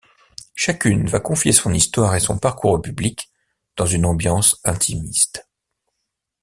[0.55, 3.29] Chacune va confier son histoire et son parcours au public,
[3.77, 5.47] dans une ambiance intimiste.